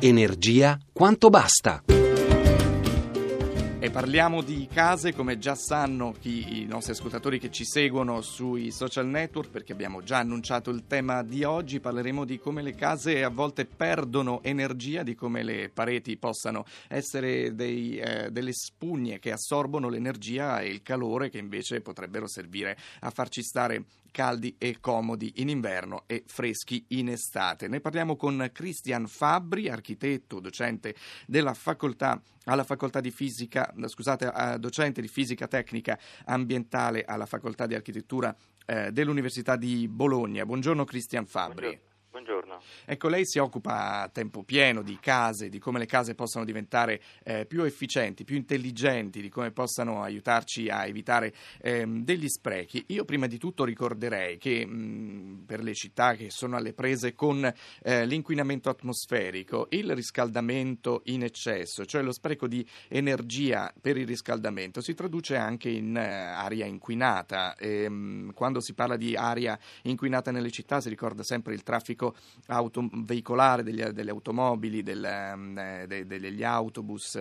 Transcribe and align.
Energia 0.00 0.78
quanto 0.92 1.30
basta. 1.30 1.84
E 3.82 3.90
parliamo 3.90 4.42
di 4.42 4.68
case, 4.70 5.14
come 5.14 5.38
già 5.38 5.54
sanno 5.54 6.12
chi, 6.20 6.60
i 6.60 6.66
nostri 6.66 6.92
ascoltatori 6.92 7.38
che 7.38 7.50
ci 7.50 7.64
seguono 7.64 8.20
sui 8.20 8.70
social 8.70 9.06
network, 9.06 9.48
perché 9.48 9.72
abbiamo 9.72 10.02
già 10.02 10.18
annunciato 10.18 10.68
il 10.68 10.86
tema 10.86 11.22
di 11.22 11.44
oggi. 11.44 11.80
Parleremo 11.80 12.26
di 12.26 12.38
come 12.38 12.60
le 12.60 12.74
case 12.74 13.24
a 13.24 13.30
volte 13.30 13.64
perdono 13.64 14.42
energia, 14.42 15.02
di 15.02 15.14
come 15.14 15.42
le 15.42 15.70
pareti 15.72 16.18
possano 16.18 16.66
essere 16.86 17.54
dei, 17.54 17.96
eh, 17.96 18.30
delle 18.30 18.52
spugne 18.52 19.18
che 19.18 19.32
assorbono 19.32 19.88
l'energia 19.88 20.60
e 20.60 20.68
il 20.68 20.82
calore 20.82 21.30
che 21.30 21.38
invece 21.38 21.80
potrebbero 21.80 22.28
servire 22.28 22.76
a 23.00 23.08
farci 23.08 23.42
stare 23.42 23.82
caldi 24.10 24.56
e 24.58 24.78
comodi 24.80 25.34
in 25.36 25.48
inverno 25.48 26.04
e 26.06 26.24
freschi 26.26 26.84
in 26.88 27.08
estate. 27.08 27.68
Ne 27.68 27.80
parliamo 27.80 28.16
con 28.16 28.50
Christian 28.52 29.06
Fabbri, 29.06 29.68
architetto, 29.68 30.40
docente 30.40 30.94
della 31.26 31.54
facoltà 31.54 32.20
alla 32.44 32.64
facoltà 32.64 33.00
di 33.00 33.10
fisica, 33.10 33.72
scusate, 33.86 34.56
docente 34.58 35.00
di 35.00 35.08
fisica 35.08 35.46
tecnica 35.46 35.98
ambientale 36.24 37.04
alla 37.04 37.26
facoltà 37.26 37.66
di 37.66 37.74
architettura 37.74 38.34
eh, 38.66 38.90
dell'Università 38.92 39.56
di 39.56 39.88
Bologna. 39.88 40.44
Buongiorno 40.44 40.84
Christian 40.84 41.26
Fabbri. 41.26 41.66
Buongiorno. 41.66 41.89
Ecco, 42.84 43.08
lei 43.08 43.26
si 43.26 43.38
occupa 43.38 44.02
a 44.02 44.08
tempo 44.08 44.42
pieno 44.42 44.82
di 44.82 44.98
case, 45.00 45.48
di 45.48 45.58
come 45.58 45.78
le 45.78 45.86
case 45.86 46.14
possano 46.14 46.44
diventare 46.44 47.00
eh, 47.24 47.46
più 47.46 47.62
efficienti, 47.62 48.24
più 48.24 48.36
intelligenti, 48.36 49.20
di 49.20 49.28
come 49.28 49.50
possano 49.50 50.02
aiutarci 50.02 50.68
a 50.68 50.86
evitare 50.86 51.34
ehm, 51.60 52.04
degli 52.04 52.28
sprechi. 52.28 52.84
Io 52.88 53.04
prima 53.04 53.26
di 53.26 53.38
tutto 53.38 53.64
ricorderei 53.64 54.38
che 54.38 54.66
mh, 54.66 55.44
per 55.46 55.62
le 55.62 55.74
città 55.74 56.14
che 56.14 56.30
sono 56.30 56.56
alle 56.56 56.72
prese 56.72 57.14
con 57.14 57.44
eh, 57.82 58.06
l'inquinamento 58.06 58.68
atmosferico, 58.68 59.66
il 59.70 59.94
riscaldamento 59.94 61.02
in 61.06 61.22
eccesso, 61.22 61.84
cioè 61.84 62.02
lo 62.02 62.12
spreco 62.12 62.46
di 62.46 62.66
energia 62.88 63.72
per 63.80 63.96
il 63.96 64.06
riscaldamento, 64.06 64.80
si 64.80 64.94
traduce 64.94 65.36
anche 65.36 65.68
in 65.68 65.96
eh, 65.96 66.06
aria 66.06 66.66
inquinata. 66.66 67.54
E, 67.56 67.88
mh, 67.88 68.32
quando 68.34 68.60
si 68.60 68.74
parla 68.74 68.96
di 68.96 69.16
aria 69.16 69.58
inquinata 69.82 70.30
nelle 70.30 70.50
città 70.50 70.80
si 70.80 70.88
ricorda 70.88 71.22
sempre 71.22 71.54
il 71.54 71.62
traffico 71.62 72.14
auto, 72.50 72.88
veicolare 72.92 73.62
degli, 73.62 73.82
delle 73.82 74.10
automobili, 74.10 74.82
del, 74.82 75.04
eh, 75.04 75.86
de, 75.86 76.06
degli 76.06 76.42
autobus, 76.42 77.16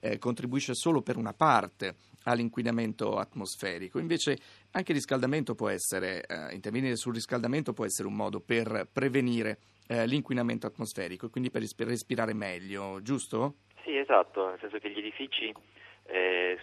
eh, 0.00 0.18
contribuisce 0.18 0.74
solo 0.74 1.02
per 1.02 1.16
una 1.16 1.32
parte 1.32 1.94
all'inquinamento 2.24 3.18
atmosferico. 3.18 3.98
Invece 3.98 4.38
anche 4.72 4.92
il 4.92 4.98
riscaldamento 4.98 5.54
può 5.54 5.68
essere, 5.68 6.24
eh, 6.26 6.54
intervenire 6.54 6.96
sul 6.96 7.14
riscaldamento 7.14 7.72
può 7.72 7.84
essere 7.84 8.08
un 8.08 8.14
modo 8.14 8.40
per 8.40 8.88
prevenire 8.92 9.58
eh, 9.88 10.06
l'inquinamento 10.06 10.66
atmosferico 10.66 11.26
e 11.26 11.30
quindi 11.30 11.50
per 11.50 11.62
respirare 11.86 12.32
meglio, 12.32 13.00
giusto? 13.02 13.56
Sì, 13.84 13.96
esatto, 13.96 14.48
nel 14.48 14.58
senso 14.60 14.78
che 14.78 14.90
gli 14.90 14.98
edifici 14.98 15.52
eh, 16.06 16.58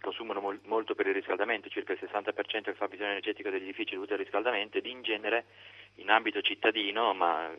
consumano 0.00 0.40
mol- 0.40 0.60
molto 0.64 0.94
per 0.94 1.06
il 1.06 1.14
riscaldamento, 1.14 1.68
circa 1.68 1.92
il 1.92 1.98
60% 2.00 2.64
del 2.64 2.74
fabbisogno 2.74 3.10
energetico 3.10 3.50
degli 3.50 3.64
edifici 3.64 3.92
è 3.92 3.94
dovuto 3.94 4.14
al 4.14 4.20
riscaldamento 4.20 4.78
ed 4.78 4.86
in 4.86 5.02
genere 5.02 5.44
in 5.96 6.10
ambito 6.10 6.40
cittadino, 6.40 7.14
ma 7.14 7.50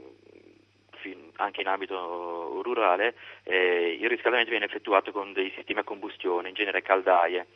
anche 1.35 1.61
in 1.61 1.67
ambito 1.67 2.61
rurale, 2.61 3.15
eh, 3.43 3.97
il 3.99 4.09
riscaldamento 4.09 4.51
viene 4.51 4.65
effettuato 4.65 5.11
con 5.11 5.31
dei 5.31 5.51
sistemi 5.55 5.79
a 5.79 5.83
combustione, 5.83 6.49
in 6.49 6.55
genere 6.55 6.81
caldaie. 6.81 7.47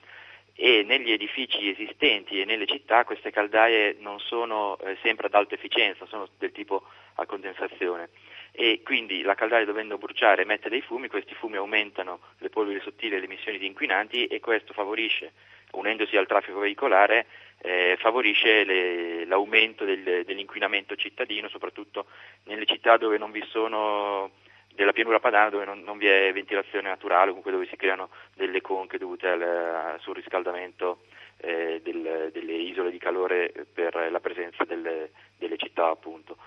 E 0.55 0.83
negli 0.83 1.11
edifici 1.11 1.69
esistenti 1.69 2.39
e 2.39 2.45
nelle 2.45 2.67
città 2.67 3.05
queste 3.05 3.31
caldaie 3.31 3.97
non 3.99 4.19
sono 4.19 4.77
eh, 4.79 4.97
sempre 5.01 5.25
ad 5.25 5.33
alta 5.33 5.55
efficienza, 5.55 6.05
sono 6.05 6.29
del 6.37 6.51
tipo 6.51 6.83
a 7.15 7.25
condensazione 7.25 8.09
e 8.55 8.81
quindi 8.83 9.23
la 9.23 9.33
caldaia 9.33 9.65
dovendo 9.65 9.97
bruciare 9.97 10.43
emette 10.43 10.69
dei 10.69 10.81
fumi, 10.81 11.07
questi 11.07 11.33
fumi 11.33 11.57
aumentano 11.57 12.19
le 12.37 12.49
polveri 12.49 12.79
sottili 12.81 13.15
e 13.15 13.19
le 13.19 13.25
emissioni 13.25 13.57
di 13.57 13.65
inquinanti 13.65 14.27
e 14.27 14.39
questo 14.39 14.73
favorisce, 14.73 15.33
unendosi 15.71 16.15
al 16.17 16.27
traffico 16.27 16.59
veicolare, 16.59 17.25
eh, 17.63 17.97
favorisce 17.99 18.63
le, 18.63 19.25
l'aumento 19.25 19.85
del, 19.85 20.23
dell'inquinamento 20.23 20.95
cittadino, 20.95 21.49
soprattutto 21.49 22.05
nelle 22.43 22.65
città 22.65 22.97
dove 22.97 23.17
non 23.17 23.31
vi 23.31 23.43
sono 23.49 24.29
della 24.75 24.91
pianura 24.91 25.19
padana 25.19 25.49
dove 25.49 25.65
non, 25.65 25.81
non, 25.81 25.97
vi 25.97 26.07
è 26.07 26.31
ventilazione 26.31 26.89
naturale, 26.89 27.29
comunque 27.29 27.51
dove 27.51 27.65
si 27.67 27.75
creano 27.75 28.09
delle 28.35 28.61
conche 28.61 28.99
dovute 28.99 29.29
al, 29.29 29.41
al 29.41 29.99
surriscaldamento 29.99 31.05
eh, 31.37 31.81
del, 31.83 32.29
delle 32.31 32.53
isole 32.53 32.91
di 32.91 32.99
calore 32.99 33.51
per 33.73 34.11
la 34.11 34.19
presenza 34.19 34.63
delle, 34.63 35.09
delle 35.39 35.57
città 35.57 35.87
appunto. 35.87 36.37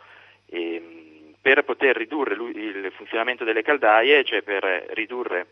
E, 0.46 0.74
ehm, 0.74 1.15
per 1.46 1.62
poter 1.62 1.96
ridurre 1.96 2.34
il 2.34 2.90
funzionamento 2.96 3.44
delle 3.44 3.62
caldaie, 3.62 4.24
cioè 4.24 4.42
per 4.42 4.64
ridurre 4.94 5.46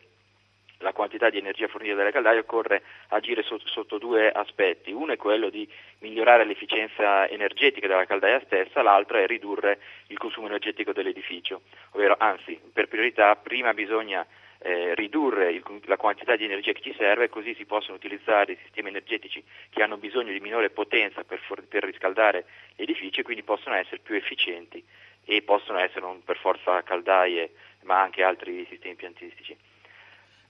la 0.78 0.92
quantità 0.92 1.30
di 1.30 1.38
energia 1.38 1.68
fornita 1.68 1.94
dalle 1.94 2.10
caldaie 2.10 2.40
occorre 2.40 2.82
agire 3.10 3.44
sotto, 3.44 3.68
sotto, 3.68 3.98
due 3.98 4.28
aspetti. 4.32 4.90
Uno 4.90 5.12
è 5.12 5.16
quello 5.16 5.50
di 5.50 5.68
migliorare 6.00 6.44
l'efficienza 6.44 7.28
energetica 7.28 7.86
della 7.86 8.06
caldaia 8.06 8.42
stessa, 8.44 8.82
l'altro 8.82 9.18
è 9.18 9.26
ridurre 9.28 9.78
il 10.08 10.18
consumo 10.18 10.48
energetico 10.48 10.92
dell'edificio. 10.92 11.60
Ovvero, 11.92 12.16
anzi, 12.18 12.58
per 12.72 12.88
priorità 12.88 13.36
prima 13.36 13.72
bisogna 13.72 14.26
eh, 14.62 14.96
ridurre 14.96 15.52
il, 15.52 15.62
la 15.84 15.96
quantità 15.96 16.34
di 16.34 16.42
energia 16.42 16.72
che 16.72 16.82
ci 16.82 16.94
serve, 16.98 17.28
così 17.28 17.54
si 17.54 17.66
possono 17.66 17.94
utilizzare 17.94 18.54
i 18.54 18.58
sistemi 18.64 18.88
energetici 18.88 19.44
che 19.70 19.80
hanno 19.80 19.96
bisogno 19.96 20.32
di 20.32 20.40
minore 20.40 20.70
potenza 20.70 21.22
per, 21.22 21.38
for- 21.38 21.62
per 21.68 21.84
riscaldare 21.84 22.46
gli 22.74 22.82
edifici 22.82 23.20
e 23.20 23.22
quindi 23.22 23.44
possono 23.44 23.76
essere 23.76 24.00
più 24.02 24.16
efficienti 24.16 24.84
e 25.24 25.42
possono 25.42 25.78
essere 25.78 26.00
non 26.00 26.22
per 26.22 26.38
forza 26.38 26.82
caldaie 26.82 27.52
ma 27.84 28.00
anche 28.00 28.22
altri 28.22 28.66
sistemi 28.68 28.90
impiantistici. 28.90 29.56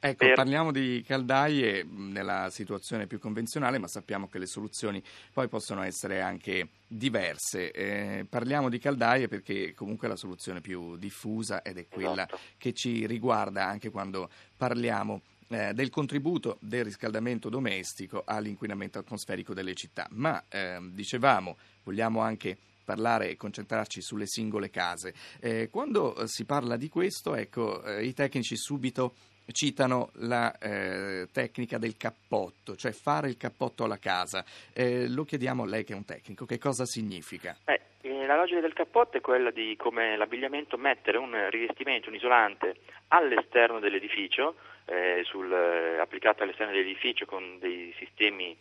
Ecco, 0.07 0.27
per... 0.27 0.35
parliamo 0.35 0.71
di 0.71 1.03
caldaie 1.07 1.83
nella 1.83 2.51
situazione 2.51 3.07
più 3.07 3.19
convenzionale, 3.19 3.79
ma 3.79 3.89
sappiamo 3.89 4.29
che 4.29 4.39
le 4.39 4.45
soluzioni 4.45 5.03
poi 5.33 5.49
possono 5.49 5.83
essere 5.83 6.21
anche 6.21 6.69
diverse. 6.87 7.71
Eh, 7.71 8.27
parliamo 8.29 8.69
di 8.69 8.79
caldaie 8.79 9.29
perché 9.29 9.73
comunque 9.73 10.07
è 10.07 10.11
la 10.11 10.17
soluzione 10.17 10.61
più 10.61 10.97
diffusa 10.97 11.63
ed 11.63 11.79
è 11.79 11.87
quella 11.89 12.27
esatto. 12.27 12.39
che 12.59 12.75
ci 12.75 13.07
riguarda 13.07 13.65
anche 13.65 13.91
quando 13.91 14.29
parliamo 14.55 15.23
eh, 15.49 15.73
del 15.73 15.89
contributo 15.89 16.59
del 16.61 16.85
riscaldamento 16.85 17.49
domestico 17.49 18.25
all'inquinamento 18.27 18.99
atmosferico 18.99 19.55
delle 19.55 19.73
città. 19.73 20.07
Ma 20.11 20.43
eh, 20.51 20.81
dicevamo, 20.83 21.57
vogliamo 21.83 22.21
anche 22.21 22.59
parlare 22.85 23.31
e 23.31 23.37
concentrarci 23.37 24.01
sulle 24.01 24.27
singole 24.27 24.71
case. 24.71 25.15
Eh, 25.41 25.69
quando 25.71 26.17
eh, 26.17 26.29
si 26.29 26.45
parla 26.45 26.77
di 26.77 26.89
questo, 26.89 27.35
ecco, 27.35 27.83
eh, 27.83 28.05
i 28.05 28.13
tecnici 28.13 28.57
subito 28.57 29.15
citano 29.53 30.11
la 30.15 30.57
eh, 30.59 31.29
tecnica 31.33 31.79
del 31.79 31.97
cappotto, 31.97 32.77
cioè 32.77 32.93
fare 32.93 33.29
il 33.29 33.37
cappotto 33.37 33.85
alla 33.85 33.99
casa. 33.99 34.45
Eh, 34.73 35.09
lo 35.09 35.25
chiediamo 35.25 35.65
a 35.65 35.67
lei 35.67 35.85
che 35.85 35.93
è 35.93 35.97
un 35.97 36.05
tecnico, 36.05 36.47
che 36.47 36.59
cosa 36.59 36.85
significa? 36.85 37.57
Eh, 37.65 37.81
la 38.27 38.37
logica 38.37 38.61
del 38.61 38.73
cappotto 38.73 39.19
è 39.19 39.21
quella 39.21 39.51
di 39.51 39.77
come 39.77 40.17
l'abbigliamento 40.17 40.77
mettere 40.77 41.19
un 41.19 41.49
rivestimento, 41.51 42.09
un 42.09 42.15
isolante 42.15 42.77
all'esterno 43.09 43.81
dell'edificio, 43.81 44.57
eh, 44.87 45.23
sul, 45.25 45.53
applicato 46.01 46.43
all'esterno 46.43 46.73
dell'edificio 46.73 47.27
con 47.27 47.59
dei 47.59 47.95
sistemi, 47.99 48.57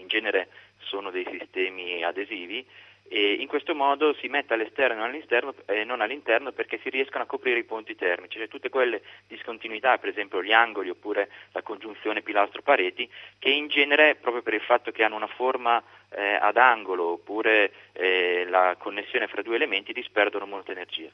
in 0.00 0.08
genere 0.08 0.48
sono 0.78 1.10
dei 1.10 1.26
sistemi 1.30 2.02
adesivi, 2.02 2.66
e 3.08 3.34
in 3.34 3.46
questo 3.46 3.74
modo 3.74 4.14
si 4.14 4.28
mette 4.28 4.54
all'esterno 4.54 5.06
e 5.06 5.24
eh, 5.66 5.84
non 5.84 6.00
all'interno, 6.00 6.52
perché 6.52 6.78
si 6.82 6.90
riescono 6.90 7.24
a 7.24 7.26
coprire 7.26 7.58
i 7.58 7.64
ponti 7.64 7.94
termici, 7.94 8.38
cioè 8.38 8.48
tutte 8.48 8.68
quelle 8.68 9.02
discontinuità, 9.26 9.98
per 9.98 10.10
esempio 10.10 10.42
gli 10.42 10.52
angoli 10.52 10.90
oppure 10.90 11.30
la 11.52 11.62
congiunzione 11.62 12.22
pilastro-pareti, 12.22 13.08
che 13.38 13.50
in 13.50 13.68
genere, 13.68 14.16
proprio 14.16 14.42
per 14.42 14.54
il 14.54 14.60
fatto 14.60 14.90
che 14.92 15.04
hanno 15.04 15.16
una 15.16 15.26
forma 15.26 15.82
eh, 16.10 16.34
ad 16.40 16.56
angolo 16.56 17.12
oppure 17.12 17.72
eh, 17.92 18.46
la 18.48 18.76
connessione 18.78 19.26
fra 19.26 19.42
due 19.42 19.56
elementi, 19.56 19.92
disperdono 19.92 20.46
molta 20.46 20.72
energia. 20.72 21.10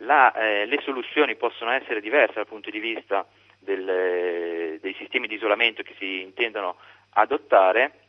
La, 0.00 0.32
eh, 0.34 0.66
le 0.66 0.80
soluzioni 0.82 1.36
possono 1.36 1.70
essere 1.70 2.00
diverse 2.00 2.34
dal 2.34 2.46
punto 2.46 2.70
di 2.70 2.80
vista 2.80 3.26
del, 3.58 4.78
dei 4.80 4.94
sistemi 4.98 5.26
di 5.26 5.34
isolamento 5.34 5.82
che 5.82 5.94
si 5.98 6.20
intendono 6.20 6.76
adottare 7.10 8.05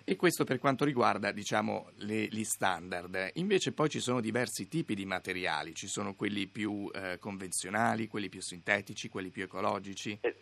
E 0.06 0.16
questo 0.16 0.44
per 0.44 0.58
quanto 0.58 0.84
riguarda, 0.84 1.30
diciamo, 1.32 1.90
le- 1.98 2.26
gli 2.26 2.44
standard. 2.44 3.30
Invece 3.34 3.72
poi 3.72 3.88
ci 3.88 4.00
sono 4.00 4.20
diversi 4.20 4.68
tipi 4.68 4.94
di 4.94 5.06
materiali, 5.06 5.74
ci 5.74 5.86
sono 5.86 6.14
quelli 6.14 6.46
più 6.46 6.90
eh, 6.92 7.18
convenzionali, 7.18 8.08
quelli 8.08 8.28
più 8.28 8.40
sintetici, 8.42 9.08
quelli 9.08 9.30
più 9.30 9.44
ecologici. 9.44 10.18
Eh, 10.20 10.34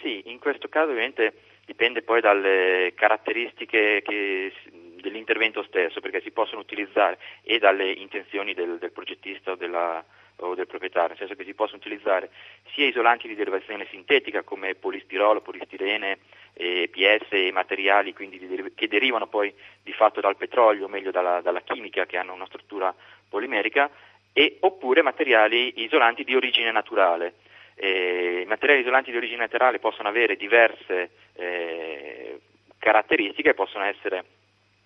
Sì, 0.00 0.22
in 0.26 0.38
questo 0.38 0.68
caso 0.68 0.90
ovviamente 0.90 1.34
dipende 1.72 2.02
poi 2.02 2.20
dalle 2.20 2.92
caratteristiche 2.94 4.02
che- 4.04 4.52
dell'intervento 5.00 5.62
stesso, 5.64 6.00
perché 6.00 6.20
si 6.20 6.30
possono 6.30 6.60
utilizzare 6.60 7.18
e 7.42 7.58
dalle 7.58 7.90
intenzioni 7.90 8.54
del, 8.54 8.78
del 8.78 8.92
progettista 8.92 9.52
o, 9.52 9.56
della- 9.56 10.04
o 10.36 10.54
del 10.54 10.66
proprietario, 10.66 11.08
nel 11.08 11.18
senso 11.18 11.34
che 11.34 11.44
si 11.44 11.54
possono 11.54 11.78
utilizzare 11.78 12.30
sia 12.72 12.86
isolanti 12.86 13.26
di 13.26 13.34
derivazione 13.34 13.86
sintetica 13.90 14.42
come 14.42 14.74
polistirolo, 14.74 15.40
polistirene, 15.40 16.18
PS 16.52 17.28
e 17.30 17.50
materiali 17.50 18.12
quindi 18.12 18.38
che 18.74 18.86
derivano 18.86 19.26
poi 19.26 19.52
di 19.82 19.92
fatto 19.94 20.20
dal 20.20 20.36
petrolio, 20.36 20.84
o 20.84 20.88
meglio 20.88 21.10
dalla, 21.10 21.40
dalla 21.40 21.62
chimica 21.62 22.04
che 22.04 22.18
hanno 22.18 22.34
una 22.34 22.46
struttura 22.46 22.94
polimerica, 23.28 23.90
e, 24.34 24.58
oppure 24.60 25.02
materiali 25.02 25.82
isolanti 25.82 26.24
di 26.24 26.36
origine 26.36 26.70
naturale. 26.70 27.34
Eh, 27.74 28.40
I 28.42 28.46
materiali 28.46 28.80
isolanti 28.80 29.10
di 29.10 29.16
origine 29.16 29.40
naturale 29.40 29.78
possono 29.78 30.08
avere 30.08 30.36
diverse 30.36 31.10
eh, 31.34 32.40
caratteristiche, 32.78 33.54
possono 33.54 33.84
essere 33.84 34.24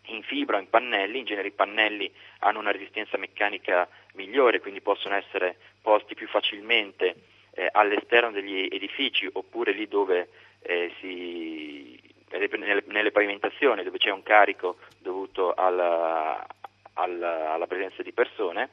in 0.06 0.22
fibra 0.22 0.56
o 0.56 0.60
in 0.60 0.68
pannelli, 0.68 1.18
in 1.18 1.24
genere 1.24 1.48
i 1.48 1.52
pannelli 1.52 2.10
hanno 2.40 2.60
una 2.60 2.70
resistenza 2.70 3.16
meccanica 3.16 3.88
migliore, 4.14 4.60
quindi 4.60 4.80
possono 4.80 5.14
essere 5.14 5.56
posti 5.82 6.14
più 6.14 6.28
facilmente 6.28 7.14
eh, 7.52 7.68
all'esterno 7.72 8.30
degli 8.30 8.68
edifici 8.70 9.28
oppure 9.32 9.72
lì 9.72 9.88
dove 9.88 10.28
eh, 10.62 10.92
si, 11.00 11.98
nelle, 12.30 12.82
nelle 12.86 13.10
pavimentazioni 13.10 13.82
dove 13.82 13.98
c'è 13.98 14.10
un 14.10 14.22
carico 14.22 14.78
dovuto 14.98 15.54
alla, 15.54 16.44
alla, 16.94 17.52
alla 17.52 17.66
presenza 17.66 18.02
di 18.02 18.12
persone 18.12 18.70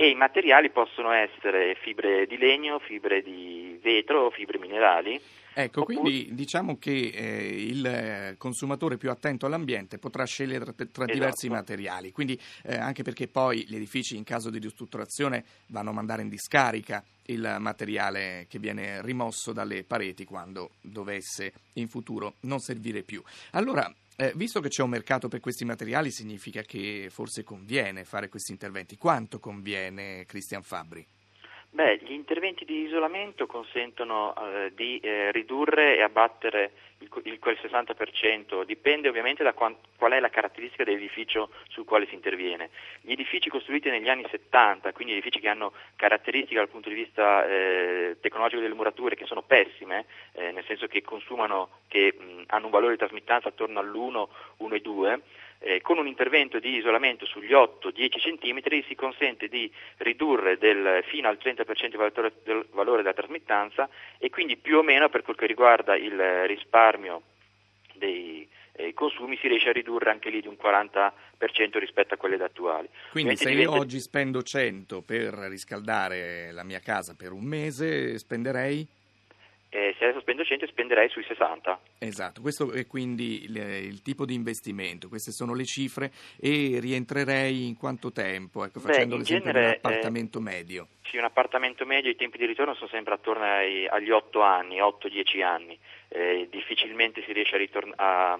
e 0.00 0.10
i 0.10 0.14
materiali 0.14 0.70
possono 0.70 1.10
essere 1.10 1.74
fibre 1.82 2.24
di 2.28 2.38
legno, 2.38 2.78
fibre 2.78 3.20
di 3.20 3.80
vetro, 3.82 4.30
fibre 4.30 4.56
minerali. 4.56 5.20
Ecco, 5.52 5.80
Oppure- 5.80 5.98
quindi 5.98 6.34
diciamo 6.36 6.78
che 6.78 7.10
eh, 7.12 7.64
il 7.66 8.36
consumatore 8.38 8.96
più 8.96 9.10
attento 9.10 9.46
all'ambiente 9.46 9.98
potrà 9.98 10.24
scegliere 10.24 10.64
tra, 10.66 10.86
tra 10.92 11.04
diversi 11.04 11.46
Esatto. 11.46 11.60
materiali, 11.60 12.12
quindi 12.12 12.38
eh, 12.62 12.76
anche 12.76 13.02
perché 13.02 13.26
poi 13.26 13.66
gli 13.66 13.74
edifici 13.74 14.16
in 14.16 14.22
caso 14.22 14.50
di 14.50 14.60
ristrutturazione 14.60 15.44
vanno 15.66 15.90
a 15.90 15.94
mandare 15.94 16.22
in 16.22 16.28
discarica 16.28 17.02
il 17.24 17.56
materiale 17.58 18.46
che 18.48 18.60
viene 18.60 19.02
rimosso 19.02 19.52
dalle 19.52 19.82
pareti 19.82 20.24
quando 20.24 20.70
dovesse 20.80 21.52
in 21.72 21.88
futuro 21.88 22.34
non 22.42 22.60
servire 22.60 23.02
più. 23.02 23.20
Allora, 23.50 23.92
eh, 24.20 24.32
visto 24.34 24.58
che 24.58 24.68
c'è 24.68 24.82
un 24.82 24.90
mercato 24.90 25.28
per 25.28 25.38
questi 25.38 25.64
materiali, 25.64 26.10
significa 26.10 26.62
che 26.62 27.06
forse 27.08 27.44
conviene 27.44 28.04
fare 28.04 28.28
questi 28.28 28.50
interventi. 28.50 28.96
Quanto 28.96 29.38
conviene, 29.38 30.24
Cristian 30.26 30.64
Fabbri? 30.64 31.06
Beh, 31.70 31.98
gli 32.02 32.12
interventi 32.12 32.64
di 32.64 32.84
isolamento 32.84 33.46
consentono 33.46 34.34
eh, 34.34 34.72
di 34.74 34.98
eh, 35.00 35.30
ridurre 35.32 35.96
e 35.96 36.02
abbattere 36.02 36.72
il, 37.00 37.08
il- 37.24 37.38
quel 37.38 37.58
60%, 37.62 38.64
dipende 38.64 39.08
ovviamente 39.08 39.42
da 39.44 39.52
quan- 39.52 39.76
qual 39.96 40.12
è 40.12 40.18
la 40.18 40.30
caratteristica 40.30 40.82
dell'edificio 40.82 41.50
sul 41.68 41.84
quale 41.84 42.06
si 42.06 42.14
interviene. 42.14 42.70
Gli 43.02 43.12
edifici 43.12 43.50
costruiti 43.50 43.90
negli 43.90 44.08
anni 44.08 44.26
70, 44.30 44.92
quindi 44.92 45.12
edifici 45.12 45.40
che 45.40 45.48
hanno 45.48 45.72
caratteristiche 45.94 46.56
dal 46.56 46.70
punto 46.70 46.88
di 46.88 46.94
vista 46.94 47.46
eh, 47.46 48.16
tecnologico 48.18 48.62
delle 48.62 48.74
murature 48.74 49.14
che 49.14 49.26
sono 49.26 49.42
pessime, 49.42 50.06
eh, 50.32 50.50
nel 50.52 50.64
senso 50.64 50.86
che 50.86 51.02
consumano, 51.02 51.68
che 51.86 52.14
mh, 52.18 52.42
hanno 52.46 52.64
un 52.64 52.72
valore 52.72 52.92
di 52.92 52.98
trasmittanza 52.98 53.48
attorno 53.48 53.78
all'1, 53.78 54.26
1,2, 54.60 55.20
eh, 55.60 55.80
con 55.80 55.98
un 55.98 56.06
intervento 56.06 56.58
di 56.58 56.76
isolamento 56.76 57.26
sugli 57.26 57.52
8-10 57.52 58.38
cm 58.38 58.82
si 58.86 58.94
consente 58.94 59.48
di 59.48 59.70
ridurre 59.98 60.56
del, 60.58 61.02
fino 61.06 61.28
al 61.28 61.38
30% 61.42 61.84
il 61.84 61.96
valore, 61.96 62.32
del 62.44 62.66
valore 62.70 63.02
della 63.02 63.14
trasmittanza 63.14 63.88
e 64.18 64.30
quindi 64.30 64.56
più 64.56 64.78
o 64.78 64.82
meno 64.82 65.08
per 65.08 65.22
quel 65.22 65.36
che 65.36 65.46
riguarda 65.46 65.96
il 65.96 66.46
risparmio 66.46 67.22
dei 67.94 68.48
eh, 68.78 68.94
consumi 68.94 69.36
si 69.40 69.48
riesce 69.48 69.70
a 69.70 69.72
ridurre 69.72 70.10
anche 70.10 70.30
lì 70.30 70.40
di 70.40 70.46
un 70.46 70.56
40% 70.62 71.10
rispetto 71.78 72.14
a 72.14 72.16
quelle 72.16 72.36
attuali. 72.42 72.88
Quindi 73.10 73.32
Ovviamente 73.32 73.42
se 73.42 73.50
io 73.50 73.56
diventa- 73.56 73.80
oggi 73.80 73.98
spendo 74.00 74.42
100 74.42 75.02
per 75.02 75.34
riscaldare 75.34 76.52
la 76.52 76.62
mia 76.62 76.78
casa 76.78 77.14
per 77.16 77.32
un 77.32 77.44
mese, 77.44 78.16
spenderei? 78.18 78.86
Eh, 79.70 79.94
se 79.98 80.04
adesso 80.04 80.20
spendo 80.20 80.44
100 80.44 80.66
spenderei 80.66 81.08
sui 81.08 81.24
60. 81.24 81.80
Esatto, 81.98 82.40
questo 82.40 82.72
è 82.72 82.86
quindi 82.86 83.44
il, 83.44 83.56
il 83.56 84.02
tipo 84.02 84.24
di 84.24 84.34
investimento, 84.34 85.08
queste 85.08 85.30
sono 85.32 85.54
le 85.54 85.64
cifre 85.64 86.10
e 86.40 86.78
rientrerei 86.80 87.66
in 87.66 87.76
quanto 87.76 88.12
tempo, 88.12 88.64
ecco, 88.64 88.80
Beh, 88.80 88.86
facendo 88.92 89.16
l'esempio 89.16 89.50
di 89.52 89.56
un 89.56 89.62
genere, 89.62 89.74
eh, 89.74 89.76
appartamento 89.76 90.40
medio. 90.40 90.88
Sì, 91.04 91.16
un 91.16 91.24
appartamento 91.24 91.84
medio, 91.86 92.10
i 92.10 92.16
tempi 92.16 92.38
di 92.38 92.46
ritorno 92.46 92.74
sono 92.74 92.88
sempre 92.88 93.14
attorno 93.14 93.44
ai- 93.44 93.86
agli 93.86 94.10
8 94.10 94.40
anni, 94.42 94.78
8-10 94.80 95.42
anni. 95.42 95.78
Eh, 96.08 96.48
difficilmente 96.50 97.22
si 97.24 97.32
riesce 97.32 97.54
a, 97.54 97.58
ritorn- 97.58 97.92
a- 97.96 98.32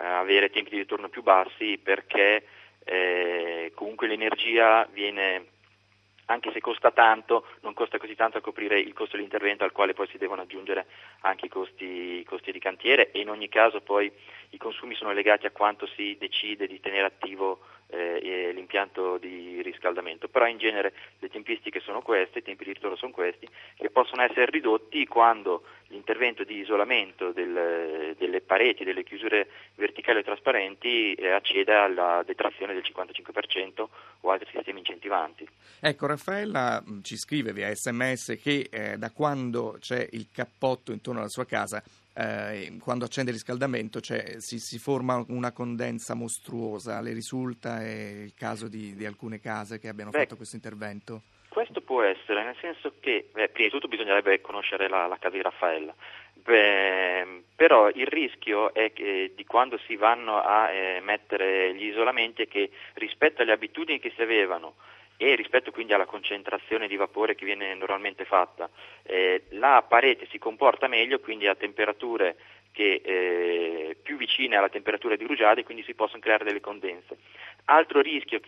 a 0.00 0.18
avere 0.18 0.50
tempi 0.50 0.70
di 0.70 0.78
ritorno 0.78 1.08
più 1.08 1.22
bassi 1.22 1.78
perché 1.82 2.44
eh, 2.84 3.72
comunque 3.74 4.06
l'energia 4.06 4.88
viene, 4.92 5.44
anche 6.30 6.52
se 6.52 6.60
costa 6.60 6.90
tanto, 6.90 7.46
non 7.60 7.74
costa 7.74 7.98
così 7.98 8.14
tanto 8.14 8.38
a 8.38 8.40
coprire 8.40 8.78
il 8.78 8.92
costo 8.92 9.16
dell'intervento 9.16 9.64
al 9.64 9.72
quale 9.72 9.94
poi 9.94 10.06
si 10.08 10.18
devono 10.18 10.42
aggiungere 10.42 10.86
anche 11.20 11.46
i 11.46 11.48
costi, 11.48 11.84
i 12.20 12.24
costi 12.24 12.52
di 12.52 12.58
cantiere. 12.58 13.10
E 13.10 13.20
in 13.20 13.30
ogni 13.30 13.48
caso 13.48 13.80
poi 13.80 14.10
i 14.50 14.56
consumi 14.58 14.94
sono 14.94 15.12
legati 15.12 15.46
a 15.46 15.50
quanto 15.50 15.86
si 15.86 16.16
decide 16.18 16.66
di 16.66 16.80
tenere 16.80 17.06
attivo 17.06 17.60
eh, 17.90 18.52
l'impianto 18.52 19.16
di 19.16 19.62
riscaldamento, 19.62 20.28
però 20.28 20.46
in 20.46 20.58
genere 20.58 20.92
le 21.18 21.28
tempistiche 21.28 21.80
sono 21.80 22.02
queste, 22.02 22.40
i 22.40 22.42
tempi 22.42 22.64
di 22.64 22.72
ritorno 22.74 22.96
sono 22.96 23.12
questi, 23.12 23.48
che 23.76 23.90
possono 23.90 24.22
essere 24.22 24.46
ridotti 24.46 25.06
quando 25.06 25.64
l'intervento 26.08 26.44
di 26.44 26.60
isolamento 26.60 27.32
del- 27.32 28.14
delle 28.16 28.40
pareti, 28.40 28.82
delle 28.82 29.04
chiusure 29.04 29.48
verticali 29.74 30.20
o 30.20 30.22
trasparenti 30.22 31.12
eh, 31.12 31.30
acceda 31.30 31.82
alla 31.82 32.22
detrazione 32.26 32.72
del 32.72 32.82
55% 32.82 33.88
o 34.20 34.30
altri 34.30 34.48
sistemi 34.50 34.78
incentivanti. 34.78 35.46
Ecco, 35.80 36.06
Raffaella 36.06 36.82
mh, 36.84 37.02
ci 37.02 37.16
scrive 37.18 37.52
via 37.52 37.72
sms 37.74 38.38
che 38.42 38.68
eh, 38.70 38.96
da 38.96 39.10
quando 39.10 39.76
c'è 39.80 40.08
il 40.12 40.28
cappotto 40.32 40.92
intorno 40.92 41.20
alla 41.20 41.28
sua 41.28 41.44
casa, 41.44 41.82
eh, 42.14 42.78
quando 42.80 43.04
accende 43.04 43.30
il 43.30 43.36
riscaldamento 43.36 44.00
c'è- 44.00 44.36
si, 44.38 44.58
si 44.58 44.78
forma 44.78 45.22
una 45.28 45.52
condensa 45.52 46.14
mostruosa. 46.14 47.00
Le 47.02 47.12
risulta 47.12 47.82
è 47.82 48.22
il 48.24 48.32
caso 48.34 48.66
di, 48.68 48.94
di 48.96 49.04
alcune 49.04 49.40
case 49.40 49.78
che 49.78 49.88
abbiano 49.88 50.10
Beh, 50.10 50.20
fatto 50.20 50.36
questo 50.36 50.56
intervento? 50.56 51.22
Questo 51.58 51.80
può 51.80 52.02
essere, 52.02 52.44
nel 52.44 52.54
senso 52.60 52.92
che, 53.00 53.30
beh, 53.32 53.48
prima 53.48 53.66
di 53.66 53.74
tutto 53.74 53.88
bisognerebbe 53.88 54.40
conoscere 54.40 54.88
la, 54.88 55.08
la 55.08 55.18
casa 55.18 55.34
di 55.34 55.42
Raffaella, 55.42 55.92
Beh, 56.34 57.42
però 57.56 57.88
il 57.88 58.06
rischio 58.06 58.72
è 58.72 58.92
che 58.92 59.32
di 59.34 59.44
quando 59.44 59.76
si 59.78 59.96
vanno 59.96 60.40
a 60.40 60.70
eh, 60.70 61.00
mettere 61.00 61.74
gli 61.74 61.86
isolamenti 61.86 62.42
è 62.42 62.46
che 62.46 62.70
rispetto 62.94 63.42
alle 63.42 63.50
abitudini 63.50 63.98
che 63.98 64.12
si 64.14 64.22
avevano 64.22 64.76
e 65.16 65.34
rispetto 65.34 65.72
quindi 65.72 65.92
alla 65.92 66.06
concentrazione 66.06 66.86
di 66.86 66.94
vapore 66.94 67.34
che 67.34 67.44
viene 67.44 67.74
normalmente 67.74 68.24
fatta, 68.24 68.70
eh, 69.02 69.46
la 69.48 69.84
parete 69.86 70.28
si 70.30 70.38
comporta 70.38 70.86
meglio, 70.86 71.18
quindi 71.18 71.48
a 71.48 71.56
temperature 71.56 72.36
che, 72.78 73.00
eh, 73.02 73.96
più 74.00 74.16
vicine 74.16 74.54
alla 74.54 74.68
temperatura 74.68 75.16
di 75.16 75.24
Rugiade, 75.24 75.64
quindi 75.64 75.82
si 75.82 75.94
possono 75.94 76.20
creare 76.20 76.44
delle 76.44 76.60
condense. 76.60 77.18
Altro 77.64 78.00
rischio, 78.00 78.40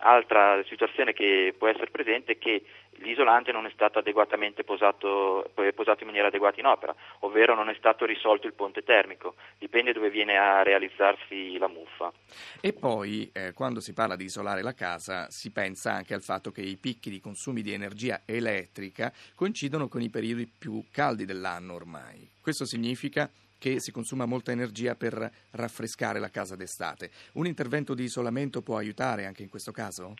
altra 0.00 0.62
situazione 0.64 1.14
che 1.14 1.54
può 1.56 1.68
essere 1.68 1.90
presente 1.90 2.32
è 2.32 2.38
che 2.38 2.62
l'isolante 2.98 3.52
non 3.52 3.66
è 3.66 3.70
stato 3.72 3.98
adeguatamente 3.98 4.64
posato, 4.64 5.50
posato, 5.74 6.00
in 6.00 6.06
maniera 6.06 6.28
adeguata 6.28 6.60
in 6.60 6.66
opera, 6.66 6.94
ovvero 7.20 7.54
non 7.54 7.68
è 7.68 7.74
stato 7.74 8.04
risolto 8.04 8.46
il 8.46 8.54
ponte 8.54 8.82
termico, 8.82 9.34
dipende 9.58 9.92
dove 9.92 10.10
viene 10.10 10.36
a 10.36 10.62
realizzarsi 10.62 11.56
la 11.58 11.68
muffa. 11.68 12.12
E 12.60 12.72
poi 12.72 13.30
eh, 13.32 13.52
quando 13.52 13.80
si 13.80 13.92
parla 13.92 14.16
di 14.16 14.24
isolare 14.24 14.62
la 14.62 14.74
casa 14.74 15.30
si 15.30 15.50
pensa 15.50 15.92
anche 15.92 16.14
al 16.14 16.22
fatto 16.22 16.50
che 16.50 16.62
i 16.62 16.76
picchi 16.76 17.10
di 17.10 17.20
consumi 17.20 17.62
di 17.62 17.72
energia 17.72 18.22
elettrica 18.24 19.12
coincidono 19.34 19.88
con 19.88 20.02
i 20.02 20.10
periodi 20.10 20.46
più 20.46 20.84
caldi 20.90 21.24
dell'anno 21.24 21.74
ormai. 21.74 22.28
Questo 22.40 22.64
significa 22.64 23.30
che 23.64 23.80
si 23.80 23.92
consuma 23.92 24.26
molta 24.26 24.52
energia 24.52 24.94
per 24.94 25.30
raffrescare 25.52 26.18
la 26.18 26.28
casa 26.28 26.54
d'estate. 26.54 27.10
Un 27.32 27.46
intervento 27.46 27.94
di 27.94 28.02
isolamento 28.02 28.60
può 28.60 28.76
aiutare 28.76 29.24
anche 29.24 29.42
in 29.42 29.48
questo 29.48 29.72
caso? 29.72 30.16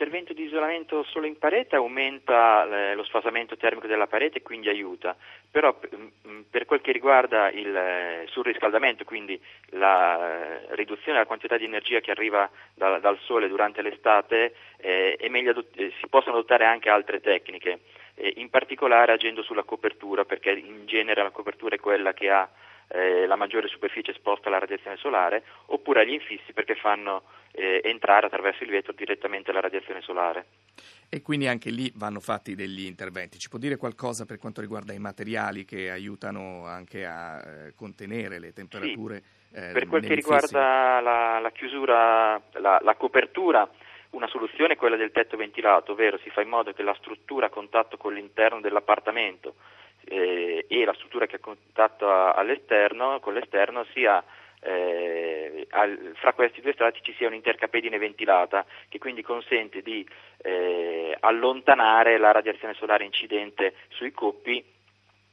L'intervento 0.00 0.32
di 0.32 0.44
isolamento 0.44 1.02
solo 1.02 1.26
in 1.26 1.38
parete 1.38 1.74
aumenta 1.74 2.64
eh, 2.70 2.94
lo 2.94 3.02
sfasamento 3.02 3.56
termico 3.56 3.88
della 3.88 4.06
parete 4.06 4.38
e 4.38 4.42
quindi 4.42 4.68
aiuta, 4.68 5.16
però 5.50 5.76
per 6.48 6.66
quel 6.66 6.80
che 6.80 6.92
riguarda 6.92 7.50
il 7.50 7.74
eh, 7.74 8.24
surriscaldamento, 8.28 9.02
quindi 9.02 9.40
la 9.70 10.60
eh, 10.60 10.76
riduzione 10.76 11.14
della 11.14 11.26
quantità 11.26 11.56
di 11.56 11.64
energia 11.64 11.98
che 11.98 12.12
arriva 12.12 12.48
da, 12.74 13.00
dal 13.00 13.18
sole 13.22 13.48
durante 13.48 13.82
l'estate, 13.82 14.54
eh, 14.76 15.18
adott- 15.48 15.74
si 15.76 16.06
possono 16.08 16.36
adottare 16.36 16.64
anche 16.64 16.88
altre 16.88 17.20
tecniche, 17.20 17.80
in 18.36 18.50
particolare 18.50 19.10
agendo 19.10 19.42
sulla 19.42 19.64
copertura, 19.64 20.24
perché 20.24 20.50
in 20.50 20.86
genere 20.86 21.24
la 21.24 21.30
copertura 21.30 21.74
è 21.74 21.80
quella 21.80 22.12
che 22.12 22.30
ha 22.30 22.48
eh, 22.88 23.26
la 23.26 23.36
maggiore 23.36 23.68
superficie 23.68 24.12
esposta 24.12 24.48
alla 24.48 24.58
radiazione 24.58 24.96
solare, 24.96 25.44
oppure 25.66 26.02
agli 26.02 26.12
infissi 26.12 26.52
perché 26.52 26.74
fanno 26.74 27.22
eh, 27.52 27.80
entrare 27.84 28.26
attraverso 28.26 28.64
il 28.64 28.70
vetro 28.70 28.92
direttamente 28.92 29.52
la 29.52 29.60
radiazione 29.60 30.00
solare. 30.00 30.46
E 31.08 31.22
quindi 31.22 31.46
anche 31.46 31.70
lì 31.70 31.90
vanno 31.94 32.20
fatti 32.20 32.54
degli 32.54 32.84
interventi. 32.84 33.38
Ci 33.38 33.48
può 33.48 33.58
dire 33.58 33.76
qualcosa 33.76 34.26
per 34.26 34.38
quanto 34.38 34.60
riguarda 34.60 34.92
i 34.92 34.98
materiali 34.98 35.64
che 35.64 35.90
aiutano 35.90 36.66
anche 36.66 37.06
a 37.06 37.40
eh, 37.40 37.74
contenere 37.74 38.38
le 38.38 38.52
temperature? 38.52 39.16
Sì. 39.16 39.36
Eh, 39.56 39.72
per 39.72 39.86
quel 39.86 40.04
che 40.04 40.14
riguarda 40.14 41.00
la, 41.00 41.38
la 41.38 41.50
chiusura, 41.52 42.40
la, 42.52 42.78
la 42.82 42.94
copertura, 42.96 43.68
una 44.10 44.26
soluzione 44.28 44.74
è 44.74 44.76
quella 44.76 44.96
del 44.96 45.10
tetto 45.10 45.36
ventilato, 45.36 45.92
ovvero 45.92 46.18
si 46.18 46.28
fa 46.30 46.42
in 46.42 46.48
modo 46.48 46.72
che 46.72 46.82
la 46.82 46.94
struttura 46.98 47.46
a 47.46 47.50
contatto 47.50 47.96
con 47.96 48.12
l'interno 48.12 48.60
dell'appartamento 48.60 49.54
eh, 50.08 50.66
e 50.68 50.84
la 50.84 50.94
struttura 50.94 51.26
che 51.26 51.36
ha 51.36 51.40
contatto 51.40 52.08
all'esterno, 52.08 53.20
con 53.20 53.34
l'esterno 53.34 53.84
sia 53.92 54.22
eh, 54.60 55.66
al, 55.70 56.12
fra 56.16 56.32
questi 56.32 56.60
due 56.60 56.72
strati 56.72 57.00
ci 57.02 57.14
sia 57.14 57.28
un'intercapedine 57.28 57.98
ventilata 57.98 58.66
che 58.88 58.98
quindi 58.98 59.22
consente 59.22 59.82
di 59.82 60.06
eh, 60.38 61.16
allontanare 61.20 62.18
la 62.18 62.32
radiazione 62.32 62.74
solare 62.74 63.04
incidente 63.04 63.74
sui 63.88 64.10
coppi 64.10 64.64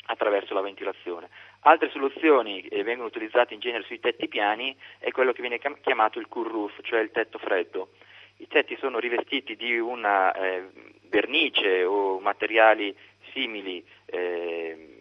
attraverso 0.08 0.54
la 0.54 0.62
ventilazione. 0.62 1.30
Altre 1.62 1.90
soluzioni 1.90 2.62
eh, 2.62 2.84
vengono 2.84 3.08
utilizzate 3.08 3.56
in 3.56 3.60
genere 3.60 3.84
sui 3.84 4.00
tetti 4.00 4.28
piani 4.28 4.76
è 5.00 5.12
quello 5.12 5.34
che 5.34 5.42
viene 5.42 5.60
chiamato 5.82 6.20
il 6.20 6.28
cool 6.28 6.48
roof, 6.48 6.80
cioè 6.84 7.00
il 7.00 7.12
tetto 7.12 7.40
freddo. 7.40 7.90
I 8.38 8.48
tetti 8.48 8.76
sono 8.80 9.00
rivestiti 9.00 9.56
di 9.56 9.80
una 9.80 10.32
eh, 10.34 10.70
vernice 11.10 11.84
o 11.84 12.20
materiali 12.20 12.96
simili 13.36 13.86
eh, 14.06 14.96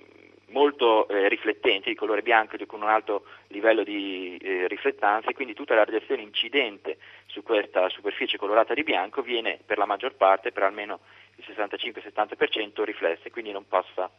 molto 0.49 1.09
eh, 1.09 1.29
riflettenti, 1.29 1.89
di 1.89 1.95
colore 1.95 2.23
bianco 2.23 2.57
e 2.57 2.67
con 2.67 2.83
un 2.83 2.89
alto 2.89 3.25
livello 3.49 3.85
di 3.85 4.37
eh, 4.37 4.67
riflettanza 4.69 5.31
e 5.31 5.35
quindi 5.35 5.55
tutta 5.55 5.75
la 5.75 5.85
radiazione 5.85 6.23
incidente 6.23 6.99
su 7.27 7.43
questa 7.43 7.89
superficie 7.89 8.37
colorata 8.37 8.75
di 8.75 8.83
bianco 8.83 9.23
viene 9.23 9.59
per 9.65 9.79
la 9.79 9.87
maggior 9.87 10.15
parte, 10.15 10.53
per 10.53 10.65
almeno 10.65 11.01
il 11.37 11.45
65-70% 11.49 12.83
riflessa 12.83 13.23
e 13.25 13.31
quindi 13.31 13.53
non 13.53 13.67
passa 13.67 14.11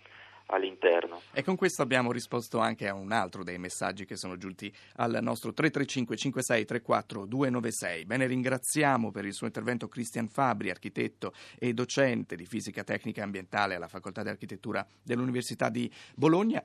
all'interno. 0.48 1.22
E 1.32 1.44
con 1.44 1.56
questo 1.56 1.82
abbiamo 1.82 2.12
risposto 2.12 2.60
anche 2.60 2.88
a 2.88 2.94
un 2.94 3.12
altro 3.12 3.44
dei 3.44 3.58
messaggi 3.58 4.06
che 4.06 4.16
sono 4.16 4.38
giunti 4.38 4.74
al 4.98 5.18
nostro 5.22 5.54
335 5.54 6.16
56 6.16 6.66
34 6.66 7.26
296. 7.26 8.06
Bene, 8.06 8.28
ringraziamo 8.28 9.12
per 9.12 9.26
il 9.26 9.34
suo 9.34 9.48
intervento 9.48 9.88
Cristian 9.88 10.28
Fabri, 10.28 10.70
architetto 10.70 11.34
e 11.58 11.74
docente 11.74 12.36
di 12.36 12.46
fisica 12.46 12.84
tecnica 12.84 13.22
e 13.22 13.24
ambientale 13.24 13.76
alla 13.76 13.88
Facoltà 13.88 14.24
di 14.24 14.30
Architettura 14.30 14.86
dell'Università 15.02 15.70
di 15.70 15.92
Bologna. 16.16 16.64